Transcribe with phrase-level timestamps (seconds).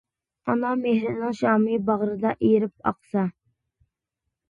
[0.45, 3.31] ئانا مېھرىنىڭ شامى، باغرىدا ئېرىپ ئاقسا.